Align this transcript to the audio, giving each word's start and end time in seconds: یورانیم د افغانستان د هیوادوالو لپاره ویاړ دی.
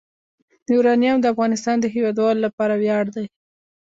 یورانیم 0.73 1.17
د 1.21 1.25
افغانستان 1.33 1.77
د 1.79 1.85
هیوادوالو 1.95 2.43
لپاره 2.45 2.73
ویاړ 2.81 3.05
دی. 3.15 3.25